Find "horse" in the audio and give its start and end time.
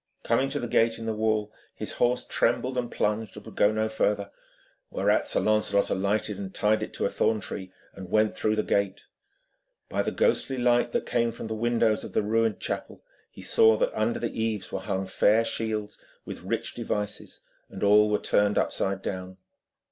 1.91-2.25